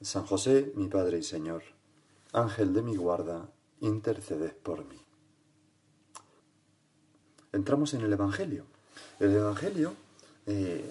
San 0.00 0.26
José, 0.26 0.72
mi 0.76 0.88
Padre 0.88 1.18
y 1.18 1.22
Señor, 1.22 1.62
Ángel 2.32 2.74
de 2.74 2.82
mi 2.82 2.96
guarda, 2.96 3.50
interceded 3.80 4.52
por 4.52 4.84
mí. 4.84 5.00
Entramos 7.52 7.94
en 7.94 8.02
el 8.02 8.12
Evangelio. 8.12 8.66
El 9.18 9.34
Evangelio, 9.34 9.94
eh, 10.46 10.84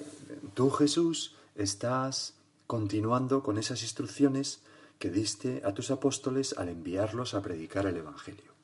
tú 0.55 0.71
Jesús 0.71 1.35
estás 1.55 2.33
continuando 2.65 3.43
con 3.43 3.57
esas 3.57 3.83
instrucciones 3.83 4.61
que 4.97 5.11
diste 5.11 5.61
a 5.63 5.73
tus 5.73 5.91
apóstoles 5.91 6.55
al 6.57 6.69
enviarlos 6.69 7.35
a 7.35 7.41
predicar 7.41 7.85
el 7.85 7.97
Evangelio. 7.97 8.55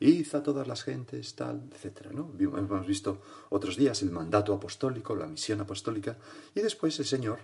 Id 0.00 0.32
a 0.34 0.42
todas 0.44 0.68
las 0.68 0.84
gentes, 0.84 1.34
tal, 1.34 1.68
etcétera, 1.74 2.12
¿no? 2.12 2.30
Hemos 2.38 2.86
visto 2.86 3.20
otros 3.48 3.76
días 3.76 4.00
el 4.02 4.12
mandato 4.12 4.54
apostólico, 4.54 5.16
la 5.16 5.26
misión 5.26 5.60
apostólica, 5.60 6.16
y 6.54 6.60
después 6.60 6.96
el 7.00 7.06
Señor 7.06 7.40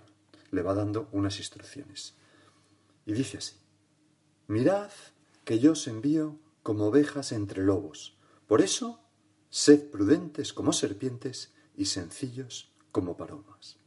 le 0.51 0.61
va 0.61 0.73
dando 0.73 1.09
unas 1.11 1.37
instrucciones. 1.39 2.13
Y 3.05 3.13
dice 3.13 3.37
así, 3.37 3.55
mirad 4.47 4.91
que 5.43 5.59
yo 5.59 5.73
os 5.73 5.87
envío 5.87 6.39
como 6.63 6.87
ovejas 6.87 7.31
entre 7.31 7.63
lobos. 7.63 8.17
Por 8.47 8.61
eso, 8.61 8.99
sed 9.49 9.89
prudentes 9.91 10.53
como 10.53 10.73
serpientes 10.73 11.53
y 11.75 11.85
sencillos 11.85 12.73
como 12.91 13.15
palomas. 13.17 13.77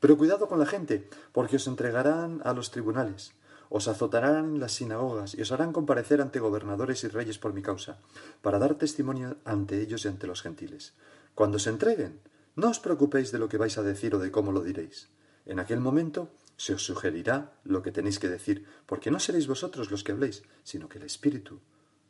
Pero 0.00 0.16
cuidado 0.16 0.48
con 0.48 0.58
la 0.58 0.66
gente, 0.66 1.08
porque 1.32 1.56
os 1.56 1.66
entregarán 1.66 2.40
a 2.44 2.52
los 2.52 2.70
tribunales, 2.70 3.34
os 3.68 3.88
azotarán 3.88 4.54
en 4.54 4.60
las 4.60 4.72
sinagogas 4.72 5.34
y 5.34 5.42
os 5.42 5.52
harán 5.52 5.72
comparecer 5.72 6.20
ante 6.20 6.40
gobernadores 6.40 7.04
y 7.04 7.08
reyes 7.08 7.38
por 7.38 7.52
mi 7.52 7.62
causa, 7.62 7.98
para 8.40 8.58
dar 8.58 8.76
testimonio 8.76 9.36
ante 9.44 9.80
ellos 9.80 10.04
y 10.04 10.08
ante 10.08 10.26
los 10.26 10.42
gentiles. 10.42 10.94
Cuando 11.34 11.58
se 11.58 11.70
entreguen, 11.70 12.20
no 12.54 12.70
os 12.70 12.78
preocupéis 12.78 13.32
de 13.32 13.38
lo 13.38 13.48
que 13.48 13.58
vais 13.58 13.76
a 13.78 13.82
decir 13.82 14.14
o 14.14 14.18
de 14.18 14.30
cómo 14.30 14.52
lo 14.52 14.62
diréis. 14.62 15.08
En 15.44 15.58
aquel 15.58 15.80
momento 15.80 16.30
se 16.56 16.74
os 16.74 16.84
sugerirá 16.84 17.58
lo 17.64 17.82
que 17.82 17.92
tenéis 17.92 18.18
que 18.18 18.28
decir, 18.28 18.66
porque 18.86 19.10
no 19.10 19.18
seréis 19.18 19.46
vosotros 19.46 19.90
los 19.90 20.04
que 20.04 20.12
habléis, 20.12 20.42
sino 20.62 20.88
que 20.88 20.98
el 20.98 21.04
Espíritu 21.04 21.60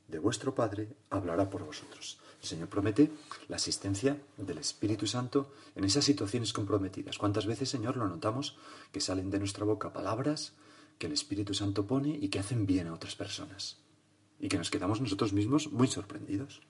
de 0.09 0.19
vuestro 0.19 0.55
Padre 0.55 0.97
hablará 1.11 1.51
por 1.51 1.65
vosotros. 1.65 2.19
El 2.43 2.49
Señor 2.49 2.69
promete 2.69 3.11
la 3.49 3.57
asistencia 3.57 4.19
del 4.37 4.59
Espíritu 4.59 5.07
Santo 5.07 5.51
en 5.75 5.85
esas 5.85 6.05
situaciones 6.05 6.53
comprometidas. 6.53 7.17
¿Cuántas 7.17 7.47
veces, 7.47 7.71
Señor, 7.71 7.97
lo 7.97 8.07
notamos 8.07 8.59
que 8.93 9.01
salen 9.01 9.31
de 9.31 9.39
nuestra 9.39 9.65
boca 9.65 9.93
palabras 9.93 10.53
que 10.99 11.07
el 11.07 11.13
Espíritu 11.13 11.55
Santo 11.55 11.87
pone 11.87 12.11
y 12.11 12.29
que 12.29 12.39
hacen 12.39 12.67
bien 12.67 12.89
a 12.89 12.93
otras 12.93 13.17
personas? 13.17 13.79
Y 14.39 14.49
que 14.49 14.59
nos 14.59 14.71
quedamos 14.71 15.01
nosotros 15.01 15.33
mismos 15.33 15.73
muy 15.73 15.89
sorprendidos. 15.89 16.61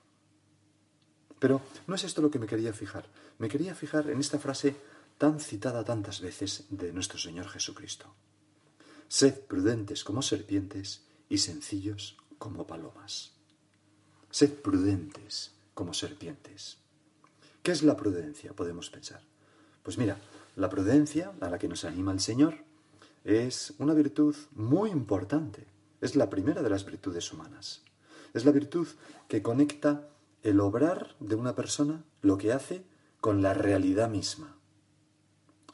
Pero 1.40 1.60
no 1.88 1.96
es 1.96 2.04
esto 2.04 2.22
lo 2.22 2.30
que 2.30 2.38
me 2.38 2.46
quería 2.46 2.72
fijar. 2.72 3.08
Me 3.38 3.48
quería 3.48 3.74
fijar 3.74 4.08
en 4.10 4.20
esta 4.20 4.38
frase 4.38 4.76
tan 5.18 5.40
citada 5.40 5.84
tantas 5.84 6.20
veces 6.20 6.64
de 6.70 6.92
nuestro 6.92 7.18
Señor 7.18 7.48
Jesucristo. 7.48 8.14
Sed 9.08 9.40
prudentes 9.46 10.04
como 10.04 10.22
serpientes 10.22 11.04
y 11.28 11.38
sencillos 11.38 12.16
como 12.38 12.66
palomas. 12.66 13.32
Sed 14.30 14.52
prudentes 14.52 15.52
como 15.74 15.94
serpientes. 15.94 16.78
¿Qué 17.62 17.72
es 17.72 17.82
la 17.82 17.96
prudencia? 17.96 18.52
Podemos 18.52 18.90
pensar. 18.90 19.22
Pues 19.82 19.98
mira, 19.98 20.18
la 20.56 20.68
prudencia 20.68 21.32
a 21.40 21.48
la 21.48 21.58
que 21.58 21.68
nos 21.68 21.84
anima 21.84 22.12
el 22.12 22.20
Señor 22.20 22.56
es 23.24 23.74
una 23.78 23.94
virtud 23.94 24.36
muy 24.52 24.90
importante. 24.90 25.66
Es 26.00 26.16
la 26.16 26.28
primera 26.28 26.62
de 26.62 26.70
las 26.70 26.84
virtudes 26.84 27.32
humanas. 27.32 27.82
Es 28.34 28.44
la 28.44 28.52
virtud 28.52 28.86
que 29.28 29.42
conecta 29.42 30.08
el 30.42 30.60
obrar 30.60 31.14
de 31.20 31.34
una 31.34 31.54
persona, 31.54 32.04
lo 32.20 32.36
que 32.36 32.52
hace, 32.52 32.84
con 33.20 33.40
la 33.40 33.54
realidad 33.54 34.10
misma. 34.10 34.58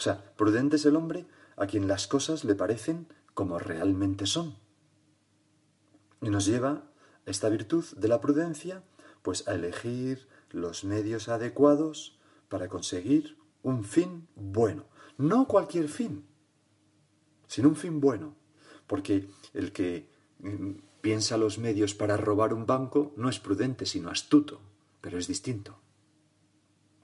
O 0.01 0.03
sea, 0.03 0.35
prudente 0.35 0.77
es 0.77 0.87
el 0.87 0.97
hombre 0.97 1.27
a 1.59 1.67
quien 1.67 1.87
las 1.87 2.07
cosas 2.07 2.45
le 2.45 2.55
parecen 2.55 3.07
como 3.35 3.59
realmente 3.59 4.25
son. 4.25 4.57
Y 6.23 6.31
nos 6.31 6.47
lleva 6.47 6.85
esta 7.27 7.51
virtud 7.51 7.85
de 7.99 8.09
la 8.09 8.19
prudencia, 8.19 8.83
pues 9.21 9.47
a 9.47 9.55
elegir 9.55 10.27
los 10.53 10.85
medios 10.85 11.29
adecuados 11.29 12.19
para 12.49 12.69
conseguir 12.69 13.37
un 13.63 13.85
fin 13.85 14.27
bueno. 14.37 14.87
No 15.19 15.47
cualquier 15.47 15.91
fin, 15.91 16.25
sino 17.47 17.69
un 17.69 17.77
fin 17.77 18.01
bueno. 18.01 18.37
Porque 18.87 19.29
el 19.53 19.71
que 19.71 20.09
mm, 20.39 20.71
piensa 21.03 21.37
los 21.37 21.59
medios 21.59 21.95
para 21.95 22.17
robar 22.17 22.55
un 22.55 22.65
banco 22.65 23.13
no 23.19 23.29
es 23.29 23.39
prudente, 23.39 23.85
sino 23.85 24.09
astuto, 24.09 24.63
pero 25.03 25.19
es 25.19 25.27
distinto. 25.29 25.79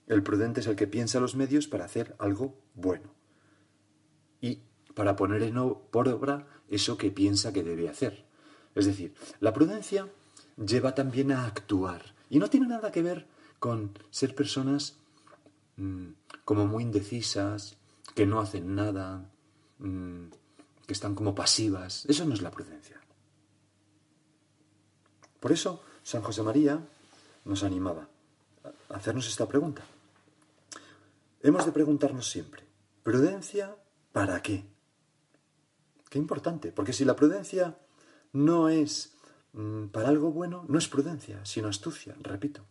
El 0.07 0.23
prudente 0.23 0.61
es 0.61 0.67
el 0.67 0.77
que 0.77 0.87
piensa 0.87 1.21
los 1.21 1.35
medios 1.35 1.67
para 1.67 1.85
hacer 1.85 2.15
algo 2.19 2.59
bueno 2.75 3.13
y 4.41 4.61
para 4.95 5.17
poner 5.17 5.43
en 5.43 5.57
por 5.91 6.09
obra 6.09 6.47
eso 6.69 6.97
que 6.97 7.11
piensa 7.11 7.53
que 7.53 7.65
debe 7.65 7.89
hacer. 7.89 8.25
Es 8.75 8.87
decir, 8.87 9.15
la 9.41 9.53
prudencia 9.53 10.09
lleva 10.57 10.95
también 10.95 11.33
a 11.33 11.47
actuar 11.47 12.15
y 12.31 12.39
no 12.39 12.49
tiene 12.49 12.67
nada 12.67 12.93
que 12.93 13.03
ver 13.03 13.27
con 13.59 13.99
ser 14.11 14.35
personas 14.35 14.97
mm, 15.77 16.09
como 16.45 16.67
muy 16.67 16.83
indecisas, 16.83 17.77
que 18.15 18.27
no 18.27 18.41
hacen 18.41 18.75
nada, 18.75 19.31
mm, 19.79 20.27
que 20.87 20.93
están 20.93 21.15
como 21.15 21.35
pasivas. 21.35 22.07
Eso 22.07 22.25
no 22.25 22.35
es 22.35 22.43
la 22.43 22.51
prudencia. 22.51 23.01
Por 25.41 25.53
eso 25.53 25.83
San 26.03 26.23
José 26.23 26.43
María 26.43 26.81
nos 27.45 27.63
animaba 27.63 28.09
a 28.89 28.95
hacernos 28.95 29.29
esta 29.29 29.47
pregunta. 29.47 29.85
Hemos 31.47 31.65
de 31.65 31.71
preguntarnos 31.71 32.29
siempre, 32.29 32.65
¿prudencia 33.05 33.77
para 34.11 34.43
qué? 34.43 34.65
Qué 36.11 36.19
importante, 36.19 36.73
porque 36.73 36.93
si 36.93 37.05
la 37.05 37.15
prudencia 37.15 37.79
no 38.33 38.69
es 38.69 39.15
mm, 39.53 39.87
para 39.91 40.09
algo 40.09 40.33
bueno, 40.33 40.65
no 40.69 40.77
es 40.77 40.89
prudencia, 40.89 41.45
sino 41.45 41.69
astucia, 41.69 42.17
repito. 42.19 42.67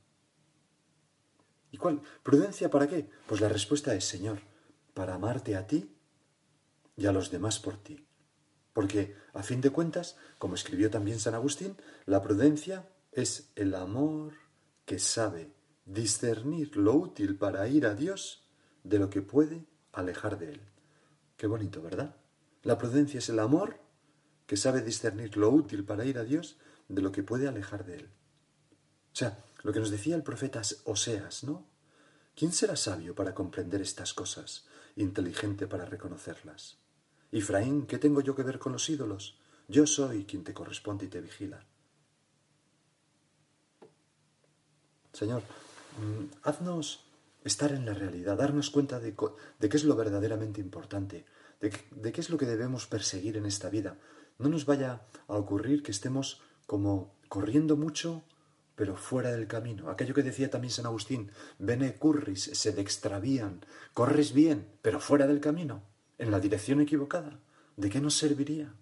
¿Y 1.72 1.78
cuál? 1.78 2.02
¿Prudencia 2.22 2.70
para 2.70 2.90
qué? 2.90 3.10
Pues 3.28 3.40
la 3.40 3.48
respuesta 3.48 3.96
es, 3.96 4.04
Señor, 4.04 4.40
para 4.94 5.16
amarte 5.16 5.56
a 5.56 5.66
ti 5.68 5.96
y 6.98 7.06
a 7.06 7.14
los 7.14 7.32
demás 7.32 7.60
por 7.60 7.78
ti. 7.78 8.06
Porque, 8.74 9.16
a 9.32 9.42
fin 9.42 9.62
de 9.62 9.70
cuentas, 9.70 10.18
como 10.38 10.56
escribió 10.56 10.90
también 10.90 11.22
San 11.22 11.34
Agustín, 11.34 11.78
la 12.06 12.22
prudencia 12.22 12.90
es 13.14 13.54
el 13.56 13.74
amor 13.74 14.34
que 14.84 15.00
sabe 15.00 15.54
discernir 15.86 16.76
lo 16.76 16.94
útil 16.96 17.38
para 17.38 17.70
ir 17.70 17.86
a 17.86 17.96
Dios 17.96 18.45
de 18.86 19.00
lo 19.00 19.10
que 19.10 19.22
puede 19.22 19.66
alejar 19.92 20.38
de 20.38 20.52
él. 20.52 20.62
Qué 21.38 21.48
bonito, 21.48 21.82
¿verdad? 21.82 22.16
La 22.64 22.78
prudencia 22.78 23.18
es 23.18 23.30
el 23.30 23.40
amor 23.40 23.80
que 24.46 24.58
sabe 24.58 24.82
discernir 24.82 25.36
lo 25.38 25.50
útil 25.50 25.84
para 25.84 26.06
ir 26.06 26.18
a 26.20 26.24
Dios 26.24 26.58
de 26.88 27.02
lo 27.02 27.12
que 27.12 27.24
puede 27.24 27.48
alejar 27.48 27.84
de 27.84 27.96
él. 27.98 28.10
O 29.12 29.16
sea, 29.16 29.44
lo 29.64 29.74
que 29.74 29.80
nos 29.80 29.90
decía 29.90 30.16
el 30.16 30.24
profeta 30.24 30.62
Oseas, 30.84 31.44
¿no? 31.44 31.66
¿Quién 32.36 32.52
será 32.52 32.76
sabio 32.76 33.16
para 33.16 33.34
comprender 33.34 33.82
estas 33.82 34.14
cosas, 34.14 34.68
inteligente 34.96 35.68
para 35.68 35.86
reconocerlas? 35.86 36.78
Efraín, 37.32 37.88
¿qué 37.88 37.98
tengo 37.98 38.22
yo 38.22 38.36
que 38.36 38.44
ver 38.44 38.60
con 38.60 38.74
los 38.74 38.88
ídolos? 38.90 39.40
Yo 39.68 39.88
soy 39.88 40.26
quien 40.26 40.44
te 40.44 40.54
corresponde 40.54 41.06
y 41.06 41.10
te 41.10 41.22
vigila. 41.22 41.66
Señor, 45.12 45.42
mm, 45.42 46.26
haznos 46.44 47.06
estar 47.46 47.72
en 47.72 47.86
la 47.86 47.94
realidad, 47.94 48.38
darnos 48.38 48.72
cuenta 48.72 49.00
de, 49.00 49.16
qué 49.16 49.78
es 49.78 49.84
lo 49.84 49.96
verdaderamente 49.96 50.60
importante, 50.60 51.26
de, 51.62 52.12
qué 52.12 52.22
es 52.22 52.30
lo 52.30 52.38
que 52.38 52.48
debemos 52.48 52.88
perseguir 52.88 53.38
en 53.38 53.46
esta 53.46 53.70
vida, 53.70 53.98
no 54.40 54.50
nos 54.50 54.66
vaya 54.66 55.04
a 55.28 55.36
ocurrir 55.36 55.84
que 55.84 55.92
estemos 55.92 56.42
como 56.66 57.16
corriendo 57.30 57.78
mucho, 57.78 58.24
pero 58.76 58.98
fuera 58.98 59.32
del 59.32 59.48
camino. 59.48 59.90
Aquello 59.90 60.14
que 60.14 60.24
decía 60.24 60.50
también 60.50 60.72
San 60.72 60.88
Agustín, 60.88 61.32
bene 61.60 61.96
curris, 61.96 62.50
se 62.52 62.70
extravían, 62.82 63.64
corres 63.94 64.34
bien, 64.34 64.68
pero 64.82 65.00
fuera 65.00 65.28
del 65.28 65.40
camino, 65.40 65.84
en 66.18 66.32
la 66.32 66.40
dirección 66.40 66.82
equivocada. 66.82 67.40
¿De 67.78 67.90
qué 67.90 68.02
nos 68.02 68.18
serviría? 68.18 68.74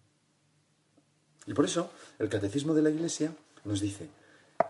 Y 1.46 1.54
por 1.54 1.66
eso 1.66 1.92
el 2.18 2.30
Catecismo 2.30 2.74
de 2.74 2.82
la 2.82 2.90
Iglesia 2.90 3.36
nos 3.66 3.82
dice, 3.82 4.10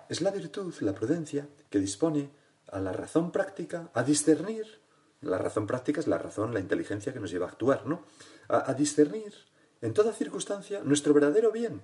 es 0.09 0.21
la 0.21 0.31
virtud, 0.31 0.73
la 0.81 0.95
prudencia, 0.95 1.47
que 1.69 1.79
dispone 1.79 2.29
a 2.73 2.79
la 2.79 2.91
razón 2.91 3.31
práctica 3.31 3.89
a 3.93 4.03
discernir, 4.03 4.81
la 5.21 5.37
razón 5.37 5.67
práctica 5.67 5.99
es 5.99 6.07
la 6.07 6.17
razón, 6.17 6.53
la 6.53 6.59
inteligencia 6.59 7.13
que 7.13 7.19
nos 7.19 7.31
lleva 7.31 7.45
a 7.45 7.49
actuar, 7.49 7.85
¿no? 7.85 8.03
A, 8.49 8.73
discernir 8.73 9.33
en 9.81 9.93
toda 9.93 10.11
circunstancia 10.11 10.81
nuestro 10.83 11.13
verdadero 11.13 11.51
bien. 11.51 11.81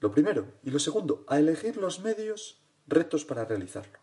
Lo 0.00 0.10
primero. 0.10 0.46
Y 0.64 0.70
lo 0.70 0.78
segundo, 0.78 1.24
a 1.28 1.38
elegir 1.38 1.76
los 1.76 2.00
medios 2.00 2.60
rectos 2.86 3.24
para 3.24 3.44
realizarlo. 3.44 3.98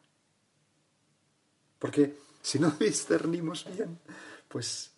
Porque 1.79 2.17
si 2.41 2.59
no 2.59 2.71
discernimos 2.79 3.65
bien, 3.75 3.99
pues 4.47 4.91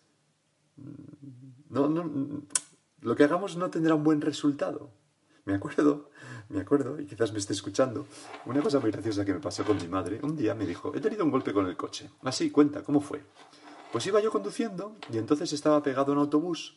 mm, 0.76 1.74
no, 1.74 1.90
no, 1.90 2.44
lo 3.02 3.16
que 3.16 3.24
hagamos 3.24 3.58
no 3.58 3.70
tendrá 3.70 3.96
un 3.96 4.04
buen 4.04 4.22
resultado. 4.22 4.92
Me 5.48 5.54
acuerdo, 5.54 6.10
me 6.50 6.60
acuerdo, 6.60 7.00
y 7.00 7.06
quizás 7.06 7.32
me 7.32 7.40
esté 7.40 7.54
escuchando, 7.54 8.06
una 8.48 8.62
cosa 8.62 8.82
muy 8.82 8.92
graciosa 8.92 9.24
que 9.24 9.34
me 9.34 9.40
pasó 9.40 9.64
con 9.64 9.78
mi 9.78 9.88
madre. 9.88 10.20
Un 10.22 10.36
día 10.36 10.54
me 10.54 10.66
dijo, 10.66 10.94
he 10.94 11.00
tenido 11.00 11.24
un 11.24 11.32
golpe 11.32 11.54
con 11.54 11.66
el 11.68 11.78
coche. 11.78 12.10
Así, 12.24 12.52
cuenta, 12.52 12.84
¿cómo 12.84 13.00
fue? 13.00 13.24
Pues 13.94 14.06
iba 14.08 14.20
yo 14.20 14.30
conduciendo 14.30 14.98
y 15.10 15.18
entonces 15.18 15.54
estaba 15.54 15.82
pegado 15.82 16.12
a 16.12 16.16
un 16.16 16.20
autobús 16.20 16.76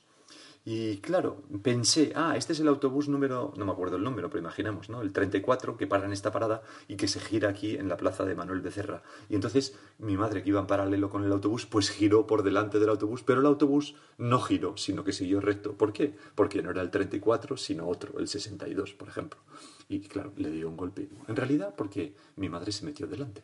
y 0.62 0.98
claro, 0.98 1.42
pensé, 1.62 2.12
ah, 2.14 2.36
este 2.36 2.52
es 2.52 2.60
el 2.60 2.68
autobús 2.68 3.08
número, 3.08 3.54
no 3.56 3.64
me 3.64 3.72
acuerdo 3.72 3.96
el 3.96 4.04
número, 4.04 4.28
pero 4.28 4.40
imaginemos, 4.40 4.90
¿no? 4.90 5.00
El 5.00 5.10
34 5.10 5.78
que 5.78 5.86
para 5.86 6.04
en 6.04 6.12
esta 6.12 6.32
parada 6.32 6.62
y 6.86 6.96
que 6.96 7.08
se 7.08 7.18
gira 7.18 7.48
aquí 7.48 7.76
en 7.76 7.88
la 7.88 7.96
plaza 7.96 8.26
de 8.26 8.34
Manuel 8.34 8.60
Becerra. 8.60 9.02
Y 9.30 9.36
entonces 9.36 9.74
mi 9.98 10.18
madre, 10.18 10.42
que 10.42 10.50
iba 10.50 10.60
en 10.60 10.66
paralelo 10.66 11.08
con 11.08 11.24
el 11.24 11.32
autobús, 11.32 11.64
pues 11.64 11.88
giró 11.90 12.26
por 12.26 12.42
delante 12.42 12.78
del 12.78 12.90
autobús, 12.90 13.22
pero 13.22 13.40
el 13.40 13.46
autobús 13.46 13.94
no 14.18 14.38
giró, 14.38 14.76
sino 14.76 15.02
que 15.02 15.12
siguió 15.12 15.40
recto. 15.40 15.78
¿Por 15.78 15.94
qué? 15.94 16.14
Porque 16.34 16.62
no 16.62 16.70
era 16.70 16.82
el 16.82 16.90
34, 16.90 17.56
sino 17.56 17.88
otro, 17.88 18.18
el 18.18 18.28
62, 18.28 18.92
por 18.92 19.08
ejemplo. 19.08 19.40
Y 19.88 20.00
claro, 20.00 20.34
le 20.36 20.50
dio 20.50 20.68
un 20.68 20.76
golpe. 20.76 21.08
En 21.26 21.36
realidad, 21.36 21.74
porque 21.74 22.14
mi 22.36 22.50
madre 22.50 22.70
se 22.72 22.84
metió 22.84 23.06
delante. 23.06 23.42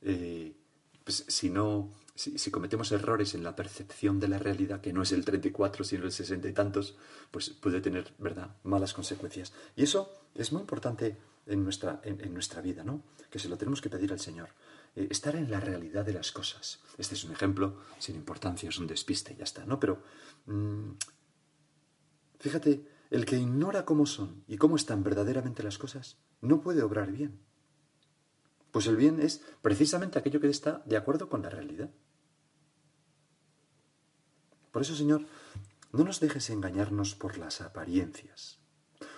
Eh, 0.00 0.56
pues 1.04 1.26
si 1.28 1.50
no 1.50 1.90
si, 2.16 2.50
cometemos 2.50 2.90
errores 2.92 3.34
en 3.34 3.44
la 3.44 3.54
percepción 3.54 4.18
de 4.18 4.28
la 4.28 4.38
realidad, 4.38 4.80
que 4.80 4.92
no 4.92 5.02
es 5.02 5.12
el 5.12 5.24
34, 5.24 5.84
sino 5.84 6.04
el 6.04 6.12
60 6.12 6.48
y 6.48 6.52
tantos, 6.52 6.96
pues 7.30 7.50
puede 7.50 7.80
tener, 7.80 8.12
¿verdad?, 8.18 8.56
malas 8.64 8.94
consecuencias. 8.94 9.52
Y 9.76 9.82
eso 9.82 10.10
es 10.34 10.50
muy 10.50 10.62
importante 10.62 11.16
en 11.46 11.62
nuestra, 11.62 12.00
en, 12.04 12.32
nuestra 12.32 12.62
vida, 12.62 12.82
¿no? 12.82 13.02
Que 13.30 13.38
se 13.38 13.48
lo 13.48 13.58
tenemos 13.58 13.80
que 13.80 13.90
pedir 13.90 14.12
al 14.12 14.20
Señor. 14.20 14.48
Eh, 14.94 15.08
estar 15.10 15.36
en 15.36 15.50
la 15.50 15.60
realidad 15.60 16.04
de 16.06 16.14
las 16.14 16.32
cosas. 16.32 16.80
Este 16.96 17.14
es 17.14 17.24
un 17.24 17.32
ejemplo 17.32 17.76
sin 17.98 18.16
importancia, 18.16 18.70
es 18.70 18.78
un 18.78 18.86
despiste 18.86 19.36
ya 19.36 19.44
está, 19.44 19.66
¿no? 19.66 19.78
Pero 19.78 20.02
mm, 20.46 20.90
fíjate, 22.40 22.82
el 23.10 23.26
que 23.26 23.36
ignora 23.36 23.84
cómo 23.84 24.06
son 24.06 24.42
y 24.48 24.56
cómo 24.56 24.76
están 24.76 25.04
verdaderamente 25.04 25.62
las 25.62 25.76
cosas, 25.78 26.16
no 26.40 26.62
puede 26.62 26.82
obrar 26.82 27.12
bien. 27.12 27.38
Pues 28.72 28.86
el 28.86 28.96
bien 28.96 29.20
es 29.20 29.42
precisamente 29.62 30.18
aquello 30.18 30.40
que 30.40 30.48
está 30.48 30.82
de 30.86 30.96
acuerdo 30.96 31.28
con 31.28 31.42
la 31.42 31.50
realidad. 31.50 31.90
Por 34.76 34.82
eso, 34.82 34.94
Señor, 34.94 35.22
no 35.92 36.04
nos 36.04 36.20
dejes 36.20 36.50
engañarnos 36.50 37.14
por 37.14 37.38
las 37.38 37.62
apariencias, 37.62 38.58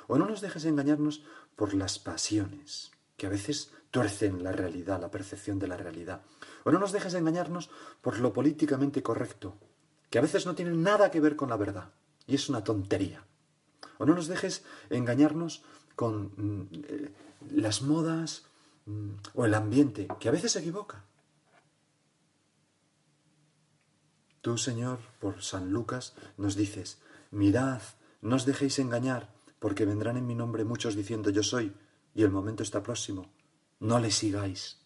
o 0.06 0.16
no 0.16 0.24
nos 0.24 0.40
dejes 0.40 0.64
engañarnos 0.66 1.24
por 1.56 1.74
las 1.74 1.98
pasiones, 1.98 2.92
que 3.16 3.26
a 3.26 3.30
veces 3.30 3.72
tuercen 3.90 4.44
la 4.44 4.52
realidad, 4.52 5.00
la 5.00 5.10
percepción 5.10 5.58
de 5.58 5.66
la 5.66 5.76
realidad, 5.76 6.22
o 6.62 6.70
no 6.70 6.78
nos 6.78 6.92
dejes 6.92 7.14
engañarnos 7.14 7.70
por 8.02 8.20
lo 8.20 8.32
políticamente 8.32 9.02
correcto, 9.02 9.56
que 10.10 10.18
a 10.18 10.22
veces 10.22 10.46
no 10.46 10.54
tiene 10.54 10.76
nada 10.76 11.10
que 11.10 11.18
ver 11.18 11.34
con 11.34 11.48
la 11.48 11.56
verdad, 11.56 11.90
y 12.28 12.36
es 12.36 12.48
una 12.48 12.62
tontería. 12.62 13.24
O 13.98 14.06
no 14.06 14.14
nos 14.14 14.28
dejes 14.28 14.62
engañarnos 14.90 15.64
con 15.96 16.30
mm, 16.36 16.68
eh, 16.84 17.12
las 17.50 17.82
modas 17.82 18.44
mm, 18.86 19.10
o 19.34 19.44
el 19.44 19.54
ambiente, 19.54 20.06
que 20.20 20.28
a 20.28 20.32
veces 20.32 20.52
se 20.52 20.60
equivoca. 20.60 21.07
Tú, 24.40 24.56
Señor, 24.58 24.98
por 25.20 25.42
San 25.42 25.70
Lucas, 25.72 26.14
nos 26.36 26.54
dices, 26.54 26.98
mirad, 27.30 27.82
no 28.20 28.36
os 28.36 28.46
dejéis 28.46 28.78
engañar, 28.78 29.28
porque 29.58 29.84
vendrán 29.84 30.16
en 30.16 30.26
mi 30.26 30.34
nombre 30.34 30.64
muchos 30.64 30.94
diciendo 30.94 31.30
yo 31.30 31.42
soy, 31.42 31.74
y 32.14 32.22
el 32.22 32.30
momento 32.30 32.62
está 32.62 32.82
próximo. 32.82 33.30
No 33.80 33.98
le 33.98 34.10
sigáis. 34.10 34.78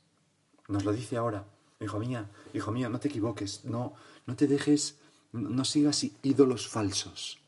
Nos 0.69 0.85
lo 0.85 0.93
dice 0.93 1.17
ahora. 1.17 1.47
Hijo 1.81 1.99
mía, 1.99 2.31
hijo 2.55 2.71
mío, 2.71 2.89
no 2.89 3.01
te 3.01 3.09
equivoques, 3.09 3.65
no, 3.65 3.95
no 4.27 4.37
te 4.37 4.47
dejes, 4.47 4.99
no 5.33 5.65
sigas 5.65 6.05
ídolos 6.23 6.69
falsos. 6.69 7.41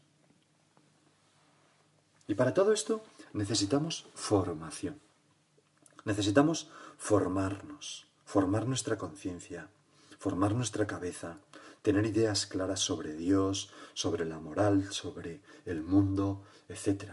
Y 2.27 2.35
para 2.35 2.55
todo 2.55 2.73
esto 2.73 3.05
necesitamos 3.33 4.07
formación. 4.15 4.99
Necesitamos 6.05 6.69
formarnos, 6.99 8.07
formar 8.25 8.67
nuestra 8.67 8.99
conciencia, 8.99 9.69
formar 10.19 10.55
nuestra 10.55 10.87
cabeza, 10.87 11.39
tener 11.85 12.07
ideas 12.07 12.47
claras 12.47 12.81
sobre 12.81 13.13
Dios, 13.13 13.71
sobre 13.93 14.25
la 14.25 14.41
moral, 14.41 14.91
sobre 14.91 15.43
el 15.67 15.83
mundo, 15.83 16.43
etc. 16.67 17.13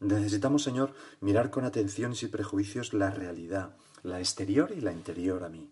Necesitamos, 0.00 0.64
Señor, 0.64 0.92
mirar 1.20 1.50
con 1.50 1.64
atención 1.64 2.12
y 2.20 2.26
prejuicios 2.26 2.92
la 2.92 3.12
realidad, 3.12 3.76
la 4.02 4.18
exterior 4.18 4.72
y 4.76 4.80
la 4.80 4.90
interior 4.90 5.44
a 5.44 5.50
mí. 5.50 5.70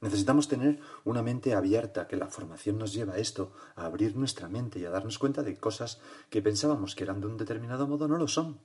Necesitamos 0.00 0.48
tener 0.48 0.80
una 1.04 1.22
mente 1.22 1.54
abierta, 1.54 2.08
que 2.08 2.16
la 2.16 2.28
formación 2.28 2.78
nos 2.78 2.94
lleva 2.94 3.14
a 3.14 3.18
esto, 3.18 3.52
a 3.76 3.84
abrir 3.84 4.16
nuestra 4.16 4.48
mente 4.48 4.78
y 4.78 4.86
a 4.86 4.90
darnos 4.90 5.18
cuenta 5.18 5.42
de 5.42 5.58
cosas 5.58 6.00
que 6.30 6.40
pensábamos 6.40 6.94
que 6.94 7.04
eran 7.04 7.20
de 7.20 7.26
un 7.26 7.36
determinado 7.36 7.86
modo, 7.86 8.08
no 8.08 8.16
lo 8.16 8.28
son. 8.28 8.60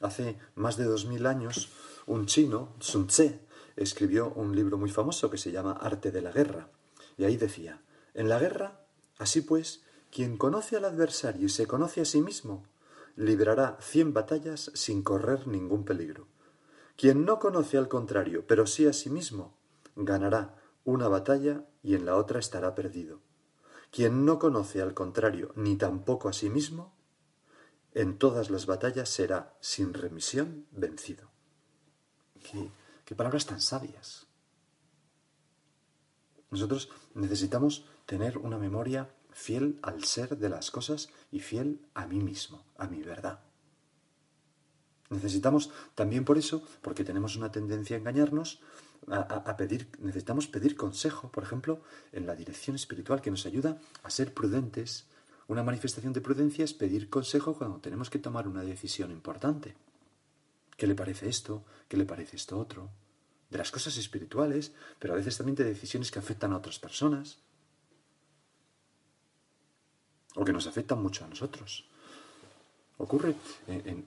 Hace 0.00 0.38
más 0.54 0.78
de 0.78 0.84
dos 0.84 1.04
mil 1.04 1.26
años, 1.26 1.68
un 2.06 2.24
chino, 2.24 2.74
Sun 2.80 3.08
Tse, 3.08 3.51
escribió 3.76 4.32
un 4.34 4.54
libro 4.54 4.78
muy 4.78 4.90
famoso 4.90 5.30
que 5.30 5.38
se 5.38 5.52
llama 5.52 5.72
Arte 5.72 6.10
de 6.10 6.22
la 6.22 6.32
Guerra. 6.32 6.70
Y 7.16 7.24
ahí 7.24 7.36
decía, 7.36 7.82
en 8.14 8.28
la 8.28 8.38
guerra, 8.38 8.84
así 9.18 9.40
pues, 9.40 9.84
quien 10.10 10.36
conoce 10.36 10.76
al 10.76 10.84
adversario 10.84 11.46
y 11.46 11.48
se 11.48 11.66
conoce 11.66 12.00
a 12.00 12.04
sí 12.04 12.20
mismo, 12.20 12.64
librará 13.16 13.78
cien 13.80 14.12
batallas 14.12 14.70
sin 14.74 15.02
correr 15.02 15.46
ningún 15.46 15.84
peligro. 15.84 16.26
Quien 16.96 17.24
no 17.24 17.38
conoce 17.38 17.78
al 17.78 17.88
contrario, 17.88 18.44
pero 18.46 18.66
sí 18.66 18.86
a 18.86 18.92
sí 18.92 19.10
mismo, 19.10 19.56
ganará 19.96 20.56
una 20.84 21.08
batalla 21.08 21.64
y 21.82 21.94
en 21.94 22.04
la 22.04 22.16
otra 22.16 22.38
estará 22.38 22.74
perdido. 22.74 23.20
Quien 23.90 24.24
no 24.24 24.38
conoce 24.38 24.80
al 24.82 24.94
contrario 24.94 25.52
ni 25.56 25.76
tampoco 25.76 26.28
a 26.28 26.32
sí 26.32 26.50
mismo, 26.50 26.94
en 27.94 28.18
todas 28.18 28.50
las 28.50 28.66
batallas 28.66 29.08
será 29.08 29.56
sin 29.60 29.92
remisión 29.92 30.66
vencido. 30.70 31.30
Palabras 33.14 33.46
tan 33.46 33.60
sabias. 33.60 34.26
Nosotros 36.50 36.90
necesitamos 37.14 37.86
tener 38.06 38.38
una 38.38 38.58
memoria 38.58 39.08
fiel 39.32 39.78
al 39.82 40.04
ser 40.04 40.36
de 40.36 40.48
las 40.48 40.70
cosas 40.70 41.08
y 41.30 41.40
fiel 41.40 41.80
a 41.94 42.06
mí 42.06 42.20
mismo, 42.20 42.64
a 42.76 42.86
mi 42.86 43.02
verdad. 43.02 43.40
Necesitamos 45.08 45.70
también 45.94 46.24
por 46.24 46.38
eso, 46.38 46.62
porque 46.80 47.04
tenemos 47.04 47.36
una 47.36 47.52
tendencia 47.52 47.96
a 47.96 48.00
engañarnos, 48.00 48.60
a, 49.08 49.56
pedir, 49.56 49.88
necesitamos 49.98 50.46
pedir 50.46 50.76
consejo, 50.76 51.30
por 51.30 51.42
ejemplo, 51.42 51.82
en 52.12 52.26
la 52.26 52.36
dirección 52.36 52.76
espiritual 52.76 53.20
que 53.20 53.30
nos 53.30 53.46
ayuda 53.46 53.80
a 54.02 54.10
ser 54.10 54.32
prudentes. 54.32 55.06
Una 55.48 55.62
manifestación 55.62 56.12
de 56.12 56.20
prudencia 56.20 56.64
es 56.64 56.72
pedir 56.72 57.10
consejo 57.10 57.54
cuando 57.54 57.80
tenemos 57.80 58.10
que 58.10 58.20
tomar 58.20 58.46
una 58.46 58.62
decisión 58.62 59.10
importante. 59.10 59.74
¿Qué 60.76 60.86
le 60.86 60.94
parece 60.94 61.28
esto? 61.28 61.64
¿Qué 61.88 61.96
le 61.96 62.06
parece 62.06 62.36
esto 62.36 62.58
otro? 62.58 62.90
De 63.52 63.58
las 63.58 63.70
cosas 63.70 63.98
espirituales, 63.98 64.72
pero 64.98 65.12
a 65.12 65.16
veces 65.16 65.36
también 65.36 65.56
de 65.56 65.64
decisiones 65.64 66.10
que 66.10 66.18
afectan 66.18 66.54
a 66.54 66.56
otras 66.56 66.78
personas. 66.78 67.38
O 70.34 70.44
que 70.44 70.54
nos 70.54 70.66
afectan 70.66 71.02
mucho 71.02 71.26
a 71.26 71.28
nosotros. 71.28 71.84
Ocurre 72.96 73.34
en, 73.66 74.06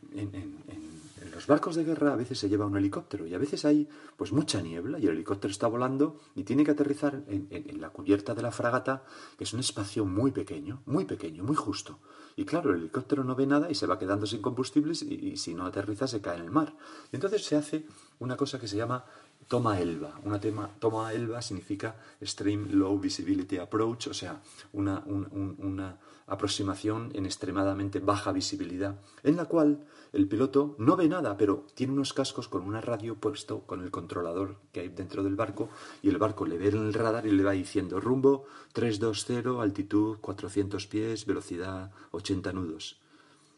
los 1.33 1.47
barcos 1.47 1.75
de 1.75 1.83
guerra 1.83 2.13
a 2.13 2.15
veces 2.15 2.39
se 2.39 2.47
lleva 2.47 2.65
un 2.65 2.77
helicóptero 2.77 3.27
y 3.27 3.33
a 3.33 3.37
veces 3.37 3.65
hay 3.65 3.89
pues 4.15 4.31
mucha 4.31 4.61
niebla 4.61 4.99
y 4.99 5.05
el 5.05 5.11
helicóptero 5.11 5.51
está 5.51 5.67
volando 5.67 6.21
y 6.33 6.43
tiene 6.43 6.63
que 6.63 6.71
aterrizar 6.71 7.23
en, 7.27 7.81
la 7.81 7.89
cubierta 7.89 8.33
de 8.33 8.41
la 8.41 8.53
fragata, 8.53 9.03
que 9.37 9.43
es 9.43 9.53
un 9.53 9.59
espacio 9.59 10.05
muy 10.05 10.31
pequeño, 10.31 10.81
muy 10.85 11.03
pequeño, 11.03 11.43
muy 11.43 11.57
justo. 11.57 11.99
Y 12.37 12.45
claro, 12.45 12.71
el 12.71 12.79
helicóptero 12.79 13.25
no 13.25 13.35
ve 13.35 13.45
nada 13.47 13.69
y 13.69 13.75
se 13.75 13.85
va 13.85 13.99
quedando 13.99 14.25
sin 14.25 14.41
combustibles 14.41 15.01
y, 15.01 15.13
y 15.13 15.37
si 15.37 15.53
no 15.53 15.65
aterriza 15.65 16.07
se 16.07 16.21
cae 16.21 16.37
en 16.37 16.43
el 16.43 16.51
mar. 16.51 16.73
Y 17.11 17.17
entonces 17.17 17.43
se 17.43 17.57
hace 17.57 17.85
una 18.19 18.37
cosa 18.37 18.59
que 18.59 18.67
se 18.69 18.77
llama 18.77 19.03
toma 19.47 19.79
ELVA. 19.79 20.19
Una 20.23 20.39
tema, 20.39 20.69
toma 20.79 21.13
ELVA 21.13 21.41
significa 21.41 21.95
Extreme 22.19 22.69
Low 22.71 22.99
Visibility 22.99 23.57
Approach, 23.57 24.07
o 24.07 24.13
sea, 24.13 24.41
una, 24.73 25.03
una 25.05 25.97
aproximación 26.27 27.11
en 27.13 27.25
extremadamente 27.25 27.99
baja 27.99 28.31
visibilidad, 28.31 28.99
en 29.23 29.35
la 29.35 29.45
cual 29.45 29.85
el 30.11 30.27
piloto 30.27 30.75
no 30.79 30.95
ve 30.95 31.07
nada, 31.07 31.37
pero 31.37 31.65
tiene 31.75 31.93
unos 31.93 32.13
cascos 32.13 32.47
con 32.47 32.63
una 32.63 32.81
radio 32.81 33.15
puesto 33.15 33.61
con 33.61 33.83
el 33.83 33.91
controlador 33.91 34.55
que 34.71 34.79
hay 34.79 34.89
dentro 34.89 35.23
del 35.23 35.35
barco 35.35 35.69
y 36.01 36.09
el 36.09 36.17
barco 36.17 36.45
le 36.45 36.57
ve 36.57 36.69
en 36.69 36.87
el 36.87 36.93
radar 36.93 37.27
y 37.27 37.31
le 37.31 37.43
va 37.43 37.51
diciendo 37.51 37.99
rumbo 37.99 38.45
320, 38.73 39.61
altitud 39.61 40.17
400 40.19 40.87
pies, 40.87 41.25
velocidad 41.25 41.91
80 42.11 42.53
nudos. 42.53 42.99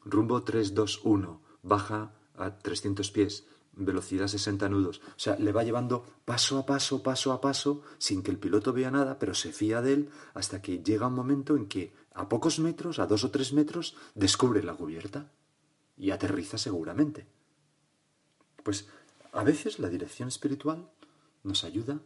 Rumbo 0.03 0.43
321, 0.43 1.39
baja 1.63 2.11
a 2.35 2.57
300 2.57 3.11
pies, 3.11 3.45
velocidad 3.77 4.27
60 4.27 4.69
nudos. 4.69 5.01
O 5.05 5.19
sea, 5.19 5.35
le 5.37 5.51
va 5.51 5.63
llevando 5.63 6.05
paso 6.25 6.57
a 6.57 6.65
paso, 6.65 7.03
paso 7.03 7.31
a 7.31 7.41
paso, 7.41 7.83
sin 7.97 8.23
que 8.23 8.31
el 8.31 8.37
piloto 8.37 8.73
vea 8.73 8.91
nada, 8.91 9.19
pero 9.19 9.33
se 9.33 9.51
fía 9.51 9.81
de 9.81 9.93
él 9.93 10.09
hasta 10.33 10.61
que 10.61 10.83
llega 10.83 11.07
un 11.07 11.15
momento 11.15 11.55
en 11.55 11.67
que 11.67 11.93
a 12.13 12.27
pocos 12.27 12.59
metros, 12.59 12.99
a 12.99 13.05
dos 13.05 13.23
o 13.23 13.31
tres 13.31 13.53
metros, 13.53 13.95
descubre 14.15 14.63
la 14.63 14.73
cubierta 14.73 15.31
y 15.97 16.11
aterriza 16.11 16.57
seguramente. 16.57 17.27
Pues 18.63 18.87
a 19.33 19.43
veces 19.43 19.79
la 19.79 19.89
dirección 19.89 20.27
espiritual 20.27 20.89
nos 21.43 21.63
ayuda, 21.63 21.99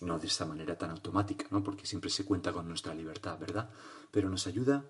no 0.00 0.18
de 0.18 0.26
esta 0.26 0.44
manera 0.44 0.76
tan 0.76 0.90
automática, 0.90 1.46
¿no? 1.50 1.62
porque 1.62 1.86
siempre 1.86 2.10
se 2.10 2.24
cuenta 2.24 2.52
con 2.52 2.68
nuestra 2.68 2.94
libertad, 2.94 3.38
¿verdad? 3.38 3.70
Pero 4.10 4.28
nos 4.28 4.46
ayuda 4.46 4.84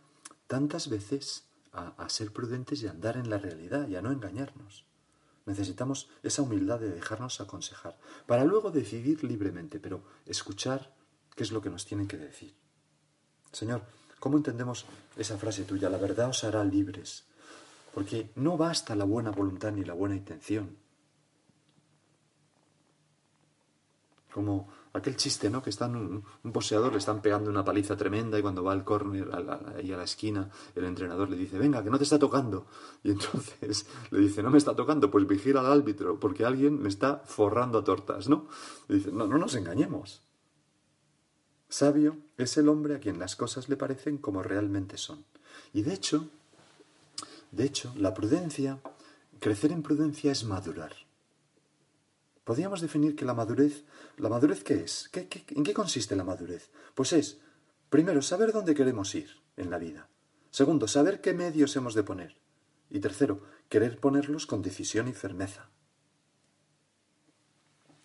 tantas 0.47 0.88
veces 0.88 1.45
a, 1.73 1.88
a 1.97 2.09
ser 2.09 2.33
prudentes 2.33 2.83
y 2.83 2.88
a 2.88 2.90
andar 2.90 3.16
en 3.16 3.30
la 3.30 3.38
realidad 3.38 3.88
y 3.88 3.97
a 3.97 4.02
no 4.02 4.11
engañarnos. 4.11 4.85
Necesitamos 5.46 6.10
esa 6.22 6.42
humildad 6.42 6.80
de 6.80 6.90
dejarnos 6.90 7.40
aconsejar, 7.40 7.96
para 8.26 8.44
luego 8.44 8.70
decidir 8.70 9.22
libremente, 9.24 9.78
pero 9.78 10.02
escuchar 10.26 10.92
qué 11.34 11.44
es 11.44 11.52
lo 11.52 11.62
que 11.62 11.70
nos 11.70 11.86
tienen 11.86 12.08
que 12.08 12.16
decir. 12.16 12.54
Señor, 13.52 13.82
¿cómo 14.18 14.36
entendemos 14.36 14.86
esa 15.16 15.38
frase 15.38 15.64
tuya? 15.64 15.88
La 15.88 15.98
verdad 15.98 16.28
os 16.28 16.44
hará 16.44 16.64
libres. 16.64 17.24
Porque 17.94 18.30
no 18.34 18.56
basta 18.56 18.94
la 18.94 19.04
buena 19.04 19.30
voluntad 19.30 19.72
ni 19.72 19.84
la 19.84 19.94
buena 19.94 20.16
intención. 20.16 20.76
Como 24.32 24.68
aquel 24.96 25.16
chiste, 25.16 25.50
¿no? 25.50 25.62
Que 25.62 25.70
están 25.70 25.94
un, 25.96 26.24
un 26.42 26.52
le 26.92 26.98
están 26.98 27.20
pegando 27.20 27.50
una 27.50 27.64
paliza 27.64 27.96
tremenda 27.96 28.38
y 28.38 28.42
cuando 28.42 28.62
va 28.62 28.72
al 28.72 28.84
córner, 28.84 29.28
ahí 29.76 29.92
a 29.92 29.96
la 29.96 30.04
esquina, 30.04 30.50
el 30.74 30.84
entrenador 30.84 31.28
le 31.30 31.36
dice, 31.36 31.58
venga, 31.58 31.82
que 31.82 31.90
no 31.90 31.98
te 31.98 32.04
está 32.04 32.18
tocando. 32.18 32.66
Y 33.02 33.10
entonces 33.10 33.86
le 34.10 34.20
dice, 34.20 34.42
no 34.42 34.50
me 34.50 34.58
está 34.58 34.74
tocando, 34.74 35.10
pues 35.10 35.26
vigila 35.26 35.60
al 35.60 35.66
árbitro, 35.66 36.18
porque 36.18 36.44
alguien 36.44 36.80
me 36.80 36.88
está 36.88 37.22
forrando 37.24 37.78
a 37.78 37.84
tortas, 37.84 38.28
¿no? 38.28 38.46
Y 38.88 38.94
dice, 38.94 39.12
no, 39.12 39.26
no 39.26 39.38
nos 39.38 39.54
engañemos. 39.54 40.22
Sabio 41.68 42.16
es 42.38 42.56
el 42.56 42.68
hombre 42.68 42.94
a 42.94 43.00
quien 43.00 43.18
las 43.18 43.36
cosas 43.36 43.68
le 43.68 43.76
parecen 43.76 44.18
como 44.18 44.42
realmente 44.42 44.96
son. 44.96 45.24
Y 45.72 45.82
de 45.82 45.94
hecho, 45.94 46.28
de 47.50 47.64
hecho, 47.64 47.92
la 47.96 48.14
prudencia, 48.14 48.80
crecer 49.40 49.72
en 49.72 49.82
prudencia 49.82 50.32
es 50.32 50.44
madurar. 50.44 51.05
Podríamos 52.46 52.80
definir 52.80 53.16
que 53.16 53.24
la 53.24 53.34
madurez, 53.34 53.84
¿la 54.18 54.28
madurez 54.28 54.62
qué 54.62 54.74
es? 54.74 55.10
en 55.12 55.64
qué 55.64 55.74
consiste 55.74 56.14
la 56.14 56.22
madurez? 56.22 56.70
Pues 56.94 57.12
es, 57.12 57.40
primero, 57.90 58.22
saber 58.22 58.52
dónde 58.52 58.76
queremos 58.76 59.12
ir 59.16 59.28
en 59.56 59.68
la 59.68 59.78
vida. 59.78 60.08
Segundo, 60.52 60.86
saber 60.86 61.20
qué 61.20 61.34
medios 61.34 61.74
hemos 61.74 61.94
de 61.94 62.04
poner. 62.04 62.36
Y 62.88 63.00
tercero, 63.00 63.42
querer 63.68 63.98
ponerlos 63.98 64.46
con 64.46 64.62
decisión 64.62 65.08
y 65.08 65.12
firmeza. 65.12 65.70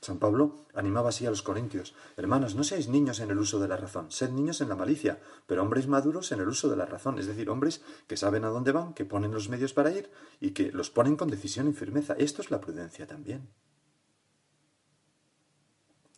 San 0.01 0.17
Pablo 0.17 0.65
animaba 0.73 1.09
así 1.09 1.27
a 1.27 1.29
los 1.29 1.43
corintios, 1.43 1.93
hermanos, 2.17 2.55
no 2.55 2.63
seáis 2.63 2.87
niños 2.87 3.19
en 3.19 3.29
el 3.29 3.37
uso 3.37 3.59
de 3.59 3.67
la 3.67 3.77
razón, 3.77 4.09
sed 4.09 4.31
niños 4.31 4.59
en 4.59 4.69
la 4.69 4.75
malicia, 4.75 5.21
pero 5.45 5.61
hombres 5.61 5.85
maduros 5.85 6.31
en 6.31 6.39
el 6.39 6.47
uso 6.47 6.67
de 6.67 6.77
la 6.77 6.87
razón, 6.87 7.19
es 7.19 7.27
decir, 7.27 7.47
hombres 7.51 7.83
que 8.07 8.17
saben 8.17 8.43
a 8.43 8.49
dónde 8.49 8.71
van, 8.71 8.95
que 8.95 9.05
ponen 9.05 9.33
los 9.35 9.49
medios 9.49 9.73
para 9.73 9.91
ir 9.91 10.09
y 10.39 10.49
que 10.57 10.71
los 10.71 10.89
ponen 10.89 11.15
con 11.15 11.29
decisión 11.29 11.67
y 11.67 11.73
firmeza. 11.73 12.15
Esto 12.17 12.41
es 12.41 12.49
la 12.49 12.59
prudencia 12.59 13.05
también. 13.05 13.47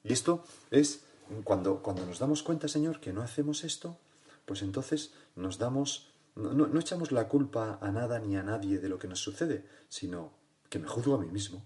Y 0.03 0.13
esto 0.13 0.43
es 0.72 1.01
cuando, 1.43 1.81
cuando 1.81 2.05
nos 2.05 2.19
damos 2.19 2.43
cuenta, 2.43 2.67
Señor, 2.67 3.00
que 3.00 3.13
no 3.13 3.22
hacemos 3.22 3.63
esto, 3.63 3.98
pues 4.45 4.62
entonces 4.62 5.13
nos 5.36 5.57
damos, 5.57 6.12
no, 6.36 6.53
no 6.53 6.79
echamos 6.79 7.12
la 7.12 7.27
culpa 7.27 7.79
a 7.81 7.91
nada 7.91 8.19
ni 8.19 8.36
a 8.36 8.43
nadie 8.43 8.79
de 8.79 8.89
lo 8.89 9.00
que 9.00 9.07
nos 9.07 9.19
sucede, 9.19 9.65
sino 9.89 10.31
que 10.69 10.79
me 10.79 10.88
juzgo 10.88 11.15
a 11.15 11.19
mí 11.19 11.27
mismo 11.27 11.63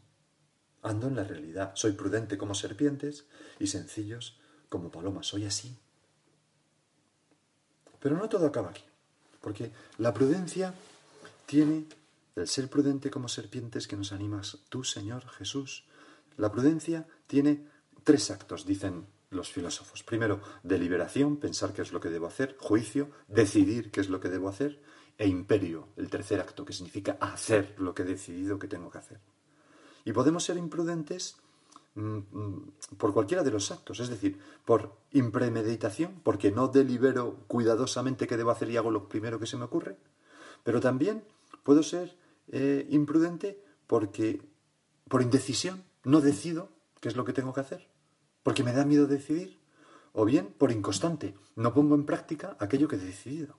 Ando 0.83 1.07
en 1.07 1.15
la 1.15 1.23
realidad. 1.23 1.71
Soy 1.75 1.93
prudente 1.93 2.37
como 2.37 2.55
serpientes 2.55 3.25
y 3.59 3.67
sencillos 3.67 4.39
como 4.69 4.89
palomas. 4.91 5.27
Soy 5.27 5.43
así. 5.45 5.77
Pero 7.99 8.15
no 8.15 8.29
todo 8.29 8.45
acaba 8.45 8.69
aquí. 8.69 8.83
Porque 9.41 9.71
la 9.97 10.13
prudencia 10.13 10.73
tiene 11.45 11.87
el 12.35 12.47
ser 12.47 12.69
prudente 12.69 13.09
como 13.09 13.27
serpientes 13.27 13.87
que 13.87 13.97
nos 13.97 14.11
animas 14.11 14.59
tú, 14.69 14.83
Señor 14.83 15.27
Jesús. 15.29 15.85
La 16.37 16.51
prudencia 16.51 17.07
tiene 17.25 17.67
tres 18.07 18.31
actos, 18.31 18.65
dicen 18.65 19.05
los 19.31 19.51
filósofos. 19.51 20.01
Primero, 20.01 20.39
deliberación, 20.63 21.35
pensar 21.35 21.73
qué 21.73 21.81
es 21.81 21.91
lo 21.91 21.99
que 21.99 22.07
debo 22.07 22.25
hacer, 22.25 22.55
juicio, 22.57 23.09
decidir 23.27 23.91
qué 23.91 23.99
es 23.99 24.07
lo 24.07 24.21
que 24.21 24.29
debo 24.29 24.47
hacer, 24.47 24.81
e 25.17 25.27
imperio, 25.27 25.89
el 25.97 26.09
tercer 26.09 26.39
acto, 26.39 26.63
que 26.63 26.71
significa 26.71 27.17
hacer 27.19 27.75
lo 27.77 27.93
que 27.93 28.03
he 28.03 28.05
decidido 28.05 28.59
que 28.59 28.69
tengo 28.69 28.89
que 28.89 28.99
hacer. 28.99 29.19
Y 30.05 30.13
podemos 30.13 30.45
ser 30.45 30.55
imprudentes 30.55 31.35
mm, 31.95 32.17
mm, 32.31 32.71
por 32.97 33.11
cualquiera 33.11 33.43
de 33.43 33.51
los 33.51 33.71
actos, 33.71 33.99
es 33.99 34.07
decir, 34.07 34.39
por 34.63 34.95
impremeditación, 35.11 36.21
porque 36.23 36.49
no 36.49 36.69
delibero 36.69 37.43
cuidadosamente 37.47 38.25
qué 38.25 38.37
debo 38.37 38.51
hacer 38.51 38.69
y 38.69 38.77
hago 38.77 38.89
lo 38.89 39.09
primero 39.09 39.37
que 39.37 39.47
se 39.47 39.57
me 39.57 39.65
ocurre, 39.65 39.97
pero 40.63 40.79
también 40.79 41.25
puedo 41.63 41.83
ser 41.83 42.15
eh, 42.53 42.87
imprudente 42.89 43.61
porque 43.85 44.39
por 45.09 45.21
indecisión 45.21 45.83
no 46.05 46.21
decido 46.21 46.69
qué 47.01 47.09
es 47.09 47.17
lo 47.17 47.25
que 47.25 47.33
tengo 47.33 47.51
que 47.51 47.59
hacer, 47.59 47.96
porque 48.47 48.63
me 48.63 48.71
da 48.71 48.85
miedo 48.85 49.07
decidir, 49.07 49.59
o 50.13 50.23
bien 50.23 50.55
por 50.57 50.71
inconstante, 50.71 51.35
no 51.57 51.73
pongo 51.73 51.95
en 51.95 52.05
práctica 52.05 52.55
aquello 52.61 52.87
que 52.87 52.95
he 52.95 52.99
decidido. 52.99 53.57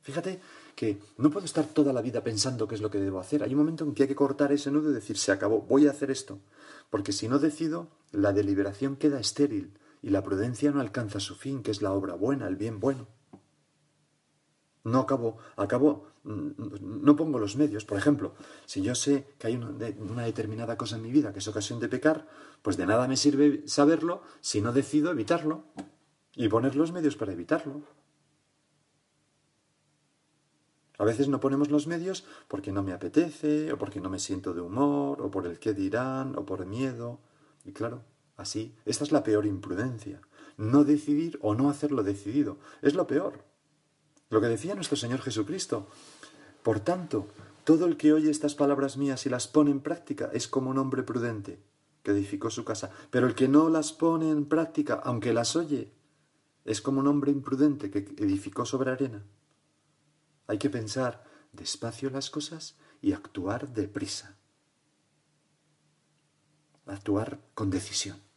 Fíjate 0.00 0.40
que 0.74 0.98
no 1.18 1.30
puedo 1.30 1.44
estar 1.44 1.66
toda 1.66 1.92
la 1.92 2.00
vida 2.00 2.24
pensando 2.24 2.66
qué 2.66 2.76
es 2.76 2.80
lo 2.80 2.90
que 2.90 2.98
debo 2.98 3.20
hacer. 3.20 3.42
Hay 3.42 3.52
un 3.52 3.58
momento 3.58 3.84
en 3.84 3.92
que 3.92 4.04
hay 4.04 4.08
que 4.08 4.14
cortar 4.14 4.50
ese 4.50 4.70
nudo 4.70 4.90
y 4.90 4.94
decir, 4.94 5.18
se 5.18 5.30
acabó, 5.30 5.60
voy 5.60 5.86
a 5.86 5.90
hacer 5.90 6.10
esto. 6.10 6.40
Porque 6.88 7.12
si 7.12 7.28
no 7.28 7.38
decido, 7.38 7.88
la 8.12 8.32
deliberación 8.32 8.96
queda 8.96 9.20
estéril 9.20 9.76
y 10.00 10.08
la 10.08 10.24
prudencia 10.24 10.70
no 10.70 10.80
alcanza 10.80 11.20
su 11.20 11.34
fin, 11.34 11.62
que 11.62 11.70
es 11.70 11.82
la 11.82 11.92
obra 11.92 12.14
buena, 12.14 12.48
el 12.48 12.56
bien 12.56 12.80
bueno. 12.80 13.08
No 14.90 15.00
acabo, 15.00 15.38
acabo, 15.56 16.06
mm, 16.24 16.50
no 17.06 17.16
pongo 17.16 17.38
los 17.38 17.56
medios. 17.56 17.84
Por 17.84 17.98
ejemplo, 17.98 18.34
si 18.66 18.82
yo 18.82 18.94
sé 18.94 19.26
que 19.38 19.46
hay 19.46 19.56
una 19.56 20.24
determinada 20.24 20.76
cosa 20.76 20.96
en 20.96 21.02
mi 21.02 21.10
vida 21.10 21.32
que 21.32 21.38
es 21.38 21.48
ocasión 21.48 21.80
de 21.80 21.88
pecar, 21.88 22.26
pues 22.62 22.76
de 22.76 22.86
nada 22.86 23.06
me 23.08 23.16
sirve 23.16 23.62
saberlo 23.66 24.22
si 24.40 24.60
no 24.60 24.72
decido 24.72 25.10
evitarlo 25.10 25.64
y 26.34 26.48
poner 26.48 26.76
los 26.76 26.92
medios 26.92 27.16
para 27.16 27.32
evitarlo. 27.32 27.82
A 30.98 31.04
veces 31.04 31.28
no 31.28 31.40
ponemos 31.40 31.70
los 31.70 31.86
medios 31.86 32.24
porque 32.46 32.72
no 32.72 32.82
me 32.82 32.92
apetece, 32.92 33.72
o 33.72 33.78
porque 33.78 34.02
no 34.02 34.10
me 34.10 34.18
siento 34.18 34.52
de 34.52 34.60
humor, 34.60 35.22
o 35.22 35.30
por 35.30 35.46
el 35.46 35.58
qué 35.58 35.72
dirán, 35.72 36.36
o 36.36 36.44
por 36.44 36.66
miedo. 36.66 37.20
Y 37.64 37.72
claro, 37.72 38.04
así, 38.36 38.76
esta 38.84 39.04
es 39.04 39.10
la 39.10 39.22
peor 39.22 39.46
imprudencia. 39.46 40.20
No 40.58 40.84
decidir 40.84 41.38
o 41.40 41.54
no 41.54 41.70
hacerlo 41.70 42.02
decidido. 42.02 42.58
Es 42.82 42.94
lo 42.94 43.06
peor. 43.06 43.49
Lo 44.30 44.40
que 44.40 44.46
decía 44.46 44.76
nuestro 44.76 44.96
Señor 44.96 45.20
Jesucristo. 45.20 45.88
Por 46.62 46.80
tanto, 46.80 47.26
todo 47.64 47.86
el 47.86 47.96
que 47.96 48.12
oye 48.12 48.30
estas 48.30 48.54
palabras 48.54 48.96
mías 48.96 49.26
y 49.26 49.28
las 49.28 49.48
pone 49.48 49.70
en 49.70 49.80
práctica 49.80 50.30
es 50.32 50.48
como 50.48 50.70
un 50.70 50.78
hombre 50.78 51.02
prudente 51.02 51.60
que 52.02 52.12
edificó 52.12 52.48
su 52.48 52.64
casa. 52.64 52.90
Pero 53.10 53.26
el 53.26 53.34
que 53.34 53.48
no 53.48 53.68
las 53.68 53.92
pone 53.92 54.30
en 54.30 54.46
práctica, 54.46 55.00
aunque 55.04 55.32
las 55.32 55.56
oye, 55.56 55.92
es 56.64 56.80
como 56.80 57.00
un 57.00 57.08
hombre 57.08 57.32
imprudente 57.32 57.90
que 57.90 57.98
edificó 58.22 58.64
sobre 58.64 58.92
arena. 58.92 59.24
Hay 60.46 60.58
que 60.58 60.70
pensar 60.70 61.24
despacio 61.52 62.10
las 62.10 62.30
cosas 62.30 62.76
y 63.02 63.12
actuar 63.12 63.72
deprisa. 63.72 64.36
Actuar 66.86 67.40
con 67.54 67.70
decisión. 67.70 68.29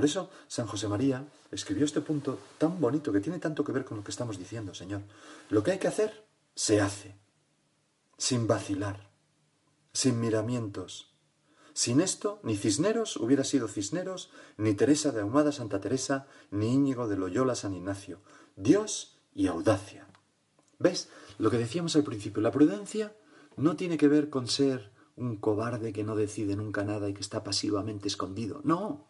Por 0.00 0.06
eso 0.06 0.30
San 0.48 0.66
José 0.66 0.88
María 0.88 1.28
escribió 1.50 1.84
este 1.84 2.00
punto 2.00 2.38
tan 2.56 2.80
bonito 2.80 3.12
que 3.12 3.20
tiene 3.20 3.38
tanto 3.38 3.62
que 3.62 3.72
ver 3.72 3.84
con 3.84 3.98
lo 3.98 4.02
que 4.02 4.10
estamos 4.10 4.38
diciendo, 4.38 4.72
Señor. 4.72 5.02
Lo 5.50 5.62
que 5.62 5.72
hay 5.72 5.78
que 5.78 5.88
hacer, 5.88 6.24
se 6.54 6.80
hace, 6.80 7.18
sin 8.16 8.46
vacilar, 8.46 9.10
sin 9.92 10.18
miramientos. 10.18 11.12
Sin 11.74 12.00
esto, 12.00 12.40
ni 12.44 12.56
Cisneros 12.56 13.18
hubiera 13.18 13.44
sido 13.44 13.68
Cisneros, 13.68 14.30
ni 14.56 14.72
Teresa 14.72 15.12
de 15.12 15.20
Ahumada 15.20 15.52
Santa 15.52 15.82
Teresa, 15.82 16.26
ni 16.50 16.72
Íñigo 16.72 17.06
de 17.06 17.18
Loyola 17.18 17.54
San 17.54 17.74
Ignacio. 17.74 18.22
Dios 18.56 19.18
y 19.34 19.48
audacia. 19.48 20.08
¿Ves? 20.78 21.10
Lo 21.36 21.50
que 21.50 21.58
decíamos 21.58 21.94
al 21.94 22.04
principio, 22.04 22.40
la 22.40 22.52
prudencia 22.52 23.14
no 23.58 23.76
tiene 23.76 23.98
que 23.98 24.08
ver 24.08 24.30
con 24.30 24.48
ser 24.48 24.92
un 25.16 25.36
cobarde 25.36 25.92
que 25.92 26.04
no 26.04 26.16
decide 26.16 26.56
nunca 26.56 26.84
nada 26.84 27.10
y 27.10 27.12
que 27.12 27.20
está 27.20 27.44
pasivamente 27.44 28.08
escondido. 28.08 28.62
No. 28.64 29.09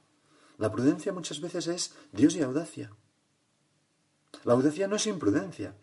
La 0.61 0.71
prudencia 0.71 1.11
muchas 1.14 1.40
veces 1.40 1.69
es 1.69 1.95
Dios 2.12 2.37
y 2.37 2.43
audacia. 2.43 2.93
La 4.45 4.52
audacia 4.52 4.88
no 4.88 4.97
es 4.97 5.07
imprudencia. 5.07 5.75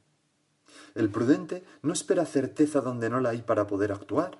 El 0.93 1.09
prudente 1.09 1.63
no 1.81 1.93
espera 1.93 2.27
certeza 2.27 2.81
donde 2.81 3.09
no 3.09 3.19
la 3.19 3.29
hay 3.29 3.41
para 3.41 3.65
poder 3.65 3.91
actuar. 3.91 4.37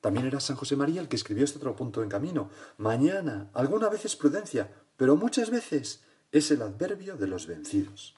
También 0.00 0.26
era 0.26 0.40
San 0.40 0.56
José 0.56 0.74
María 0.74 1.00
el 1.00 1.06
que 1.06 1.14
escribió 1.14 1.44
este 1.44 1.58
otro 1.58 1.76
punto 1.76 2.02
en 2.02 2.08
camino. 2.08 2.50
Mañana, 2.78 3.48
alguna 3.54 3.88
vez 3.88 4.04
es 4.04 4.16
prudencia, 4.16 4.72
pero 4.96 5.14
muchas 5.14 5.50
veces 5.50 6.02
es 6.32 6.50
el 6.50 6.62
adverbio 6.62 7.16
de 7.16 7.28
los 7.28 7.46
vencidos. 7.46 8.16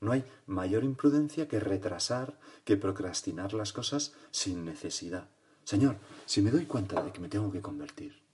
No 0.00 0.12
hay 0.12 0.24
mayor 0.46 0.84
imprudencia 0.84 1.48
que 1.48 1.60
retrasar, 1.60 2.40
que 2.64 2.78
procrastinar 2.78 3.52
las 3.52 3.74
cosas 3.74 4.14
sin 4.30 4.64
necesidad. 4.64 5.28
Señor, 5.64 5.98
si 6.24 6.40
me 6.40 6.50
doy 6.50 6.64
cuenta 6.64 7.02
de 7.02 7.12
que 7.12 7.20
me 7.20 7.28
tengo 7.28 7.52
que 7.52 7.60
convertir, 7.60 8.29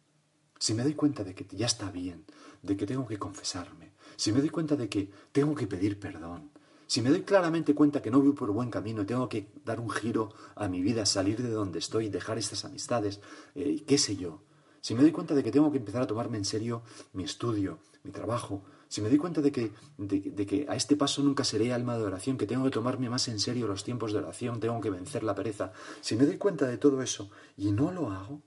si 0.58 0.74
me 0.74 0.82
doy 0.82 0.94
cuenta 0.94 1.24
de 1.24 1.34
que 1.34 1.46
ya 1.56 1.66
está 1.66 1.90
bien, 1.90 2.24
de 2.62 2.76
que 2.76 2.86
tengo 2.86 3.06
que 3.06 3.18
confesarme, 3.18 3.92
si 4.16 4.32
me 4.32 4.40
doy 4.40 4.50
cuenta 4.50 4.76
de 4.76 4.88
que 4.88 5.10
tengo 5.32 5.54
que 5.54 5.66
pedir 5.66 5.98
perdón, 6.00 6.50
si 6.86 7.02
me 7.02 7.10
doy 7.10 7.22
claramente 7.22 7.74
cuenta 7.74 8.00
que 8.00 8.10
no 8.10 8.20
voy 8.20 8.32
por 8.32 8.52
buen 8.52 8.70
camino 8.70 9.04
tengo 9.04 9.28
que 9.28 9.48
dar 9.64 9.80
un 9.80 9.90
giro 9.90 10.32
a 10.54 10.68
mi 10.68 10.82
vida, 10.82 11.04
salir 11.04 11.42
de 11.42 11.50
donde 11.50 11.80
estoy, 11.80 12.08
dejar 12.08 12.38
estas 12.38 12.64
amistades, 12.64 13.20
eh, 13.54 13.82
qué 13.86 13.98
sé 13.98 14.16
yo, 14.16 14.42
si 14.80 14.94
me 14.94 15.02
doy 15.02 15.10
cuenta 15.10 15.34
de 15.34 15.42
que 15.42 15.50
tengo 15.50 15.72
que 15.72 15.78
empezar 15.78 16.02
a 16.02 16.06
tomarme 16.06 16.38
en 16.38 16.44
serio 16.44 16.82
mi 17.12 17.24
estudio, 17.24 17.80
mi 18.04 18.12
trabajo, 18.12 18.62
si 18.88 19.00
me 19.00 19.08
doy 19.08 19.18
cuenta 19.18 19.40
de 19.40 19.50
que, 19.50 19.72
de, 19.98 20.46
que 20.46 20.66
a 20.68 20.76
este 20.76 20.94
paso 20.94 21.24
nunca 21.24 21.42
seré 21.42 21.72
alma 21.72 21.98
de 21.98 22.04
oración, 22.04 22.38
que 22.38 22.46
tengo 22.46 22.62
que 22.64 22.70
tomarme 22.70 23.10
más 23.10 23.26
en 23.26 23.40
serio 23.40 23.66
los 23.66 23.82
tiempos 23.82 24.12
de 24.12 24.18
oración, 24.18 24.60
tengo 24.60 24.80
que 24.80 24.90
vencer 24.90 25.24
la 25.24 25.34
pereza, 25.34 25.72
si 26.00 26.14
me 26.14 26.24
doy 26.24 26.38
cuenta 26.38 26.66
de 26.68 26.78
todo 26.78 27.02
eso 27.02 27.30
y 27.56 27.72
no 27.72 27.90
lo 27.90 28.12
hago, 28.12 28.42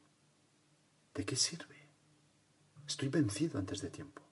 ¿de 1.13 1.25
qué 1.25 1.35
sirve? 1.35 1.78
Estoy 2.89 3.09
vencido 3.09 3.59
antes 3.59 3.81
de 3.81 3.89
tiempo. 3.91 4.23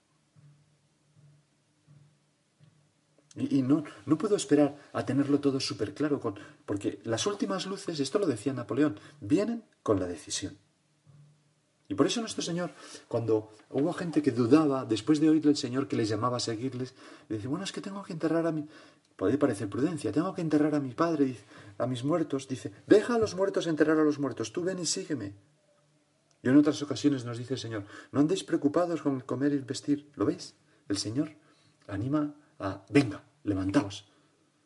Y, 3.36 3.62
no, 3.62 3.84
no 4.08 4.18
puedo 4.18 4.36
esperar 4.36 4.76
a 4.94 5.06
tenerlo 5.06 5.40
todo 5.40 5.60
súper 5.60 5.94
claro, 5.94 6.20
con, 6.20 6.34
porque 6.66 7.00
las 7.04 7.28
últimas 7.28 7.68
luces, 7.68 8.00
esto 8.00 8.18
lo 8.18 8.26
decía 8.26 8.54
Napoleón, 8.54 9.00
vienen 9.22 9.64
con 9.84 10.00
la 10.00 10.08
decisión. 10.08 10.58
Y 11.88 11.94
por 11.94 12.08
eso 12.08 12.20
nuestro 12.20 12.42
Señor, 12.42 12.72
cuando 13.08 13.52
hubo 13.70 13.94
gente 13.94 14.24
que 14.24 14.32
dudaba, 14.32 14.86
después 14.86 15.20
de 15.20 15.30
oírle 15.30 15.52
el 15.52 15.58
Señor 15.58 15.88
que 15.88 15.96
les 15.96 16.10
llamaba 16.10 16.38
a 16.38 16.40
seguirles, 16.40 16.96
le 17.30 17.36
dice, 17.36 17.48
bueno, 17.48 17.64
es 17.64 17.72
que 17.72 17.80
tengo 17.80 18.02
que 18.02 18.14
enterrar 18.14 18.48
a 18.48 18.52
mi... 18.52 18.68
Puede 19.16 19.38
parecer 19.38 19.70
prudencia, 19.70 20.12
tengo 20.12 20.34
que 20.34 20.42
enterrar 20.42 20.74
a 20.74 20.80
mi 20.80 20.96
padre, 20.96 21.38
a 21.78 21.86
mis 21.86 22.04
muertos. 22.04 22.48
Dice, 22.48 22.72
deja 22.88 23.16
a 23.16 23.20
los 23.20 23.36
muertos 23.36 23.68
enterrar 23.68 24.00
a 24.00 24.04
los 24.04 24.18
muertos, 24.18 24.52
tú 24.52 24.64
ven 24.64 24.80
y 24.80 24.88
sígueme. 24.88 25.36
Y 26.48 26.50
en 26.50 26.56
otras 26.56 26.82
ocasiones 26.82 27.26
nos 27.26 27.38
dice 27.38 27.56
el 27.56 27.60
Señor, 27.60 27.84
no 28.14 28.22
andéis 28.22 28.46
preocupados 28.46 29.02
con 29.02 29.20
comer 29.20 29.52
y 29.52 29.58
vestir. 29.58 30.10
¿Lo 30.16 30.24
veis? 30.24 30.56
El 30.88 30.98
Señor 30.98 31.36
anima 31.90 32.34
a, 32.58 32.86
venga, 32.90 33.22
levantaos. 33.44 34.08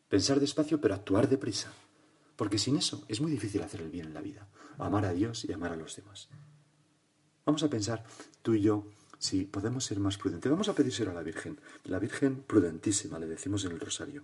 Pensar 0.08 0.38
despacio, 0.38 0.80
pero 0.80 0.94
actuar 0.94 1.28
deprisa. 1.28 1.72
Porque 2.36 2.56
sin 2.56 2.76
eso 2.76 3.04
es 3.08 3.20
muy 3.20 3.32
difícil 3.32 3.62
hacer 3.62 3.80
el 3.82 3.90
bien 3.90 4.06
en 4.06 4.14
la 4.14 4.20
vida. 4.20 4.46
Amar 4.78 5.06
a 5.06 5.12
Dios 5.12 5.44
y 5.44 5.52
amar 5.52 5.72
a 5.72 5.76
los 5.76 5.96
demás. 5.96 6.28
Vamos 7.44 7.64
a 7.64 7.68
pensar, 7.68 8.04
tú 8.42 8.54
y 8.54 8.60
yo, 8.60 8.86
si 9.18 9.42
podemos 9.42 9.84
ser 9.84 9.98
más 9.98 10.18
prudentes. 10.18 10.52
Vamos 10.52 10.68
a 10.68 10.76
pedírselo 10.76 11.10
a 11.10 11.14
la 11.14 11.24
Virgen. 11.24 11.58
La 11.82 11.98
Virgen 11.98 12.44
prudentísima, 12.44 13.18
le 13.18 13.26
decimos 13.26 13.64
en 13.64 13.72
el 13.72 13.80
rosario. 13.80 14.22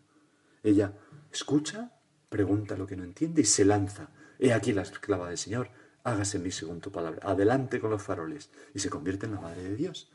Ella 0.62 0.96
escucha, 1.32 1.90
pregunta 2.28 2.76
lo 2.76 2.86
que 2.86 2.94
no 2.94 3.02
entiende 3.02 3.40
y 3.40 3.46
se 3.46 3.64
lanza. 3.64 4.10
He 4.38 4.52
aquí 4.52 4.72
la 4.72 4.82
esclava 4.82 5.28
del 5.28 5.38
Señor, 5.38 5.70
hágase 6.10 6.36
en 6.38 6.42
mí 6.44 6.50
según 6.50 6.80
tu 6.80 6.90
palabra. 6.90 7.20
Adelante 7.22 7.80
con 7.80 7.90
los 7.90 8.02
faroles. 8.02 8.50
Y 8.74 8.78
se 8.78 8.90
convierte 8.90 9.26
en 9.26 9.32
la 9.32 9.40
Madre 9.40 9.62
de 9.62 9.76
Dios. 9.76 10.10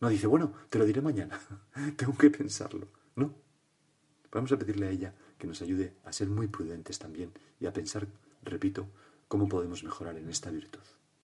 No 0.00 0.08
dice, 0.08 0.26
bueno, 0.26 0.52
te 0.68 0.78
lo 0.78 0.84
diré 0.84 1.00
mañana. 1.02 1.38
Tengo 1.96 2.16
que 2.16 2.30
pensarlo. 2.30 2.88
No. 3.16 3.34
Vamos 4.32 4.52
a 4.52 4.58
pedirle 4.58 4.86
a 4.86 4.90
ella 4.90 5.14
que 5.38 5.46
nos 5.46 5.60
ayude 5.62 5.94
a 6.04 6.12
ser 6.12 6.28
muy 6.28 6.46
prudentes 6.46 6.98
también 6.98 7.32
y 7.58 7.66
a 7.66 7.72
pensar, 7.72 8.06
repito, 8.42 8.88
cómo 9.28 9.48
podemos 9.48 9.82
mejorar 9.84 10.16
en 10.16 10.28
esta 10.28 10.50
virtud. 10.50 10.80